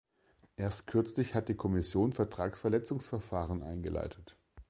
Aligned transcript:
Erst 0.55 0.87
kürzlich 0.87 1.35
hat 1.35 1.47
die 1.47 1.53
Kommission 1.53 2.11
Vertragsverletzungsverfahren 2.11 3.61
eingeleitet. 3.61 4.35